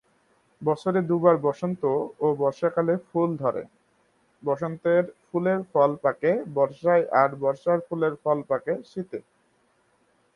[0.61, 1.83] বছরে দু-বার বসন্ত
[2.19, 3.63] ও বর্ষাকালে ফুল ধরে;
[4.43, 9.19] বসন্তের ফুলের ফল পাকে বর্ষায় আর বর্ষার ফুলের ফল পাকে শীতে।